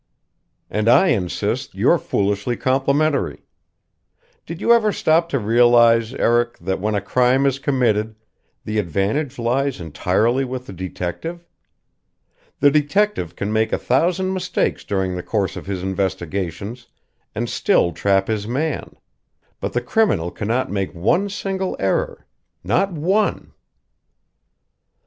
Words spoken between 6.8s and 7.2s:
a